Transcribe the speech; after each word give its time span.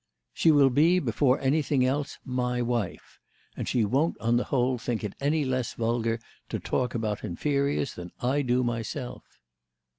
"She 0.33 0.49
will 0.49 0.71
be, 0.71 0.97
before 0.97 1.39
anything 1.41 1.85
else, 1.85 2.17
my 2.25 2.59
wife; 2.59 3.19
and 3.55 3.67
she 3.67 3.85
won't 3.85 4.19
on 4.19 4.35
the 4.35 4.45
whole 4.45 4.79
think 4.79 5.03
it 5.03 5.13
any 5.21 5.45
less 5.45 5.75
vulgar 5.75 6.19
to 6.49 6.57
talk 6.57 6.95
about 6.95 7.23
inferiors 7.23 7.93
than 7.93 8.11
I 8.19 8.41
do 8.41 8.63
myself." 8.63 9.37